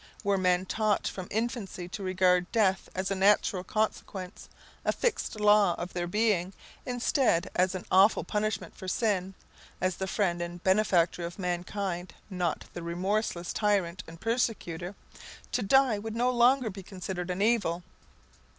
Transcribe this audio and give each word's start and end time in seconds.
Were 0.23 0.35
men 0.35 0.65
taught 0.65 1.07
from 1.07 1.27
infancy 1.29 1.87
to 1.89 2.01
regard 2.01 2.51
death 2.51 2.89
as 2.95 3.11
a 3.11 3.15
natural 3.15 3.63
consequence, 3.63 4.49
a 4.83 4.91
fixed 4.91 5.39
law 5.39 5.75
of 5.75 5.93
their 5.93 6.07
being, 6.07 6.53
instead 6.87 7.51
as 7.53 7.75
an 7.75 7.85
awful 7.91 8.23
pumshment 8.23 8.73
for 8.73 8.87
sin 8.87 9.35
as 9.79 9.97
the 9.97 10.07
friend 10.07 10.41
and 10.41 10.63
benefactor 10.63 11.23
of 11.23 11.37
mankind, 11.37 12.15
not 12.31 12.65
the 12.73 12.81
remorseless 12.81 13.53
tyrant 13.53 14.03
and 14.07 14.19
persecutor 14.19 14.95
to 15.51 15.61
die 15.61 15.99
would 15.99 16.15
no 16.15 16.31
longer 16.31 16.71
be 16.71 16.81
considered 16.81 17.29
an 17.29 17.43
evil. 17.43 17.83